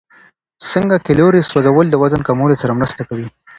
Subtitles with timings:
[0.71, 3.27] څنګه کالوري سوځول د وزن کمولو سره مرسته کوي؟